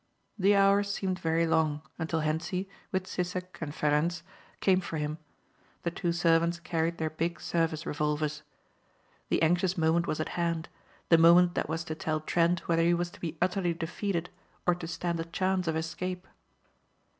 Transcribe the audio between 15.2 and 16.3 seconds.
chance of escape.